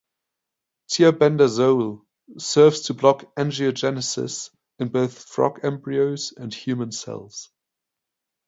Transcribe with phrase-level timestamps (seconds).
[0.89, 2.01] Tiabendazole
[2.39, 7.51] serves to block angiogenesis in both frog embryos and human cells.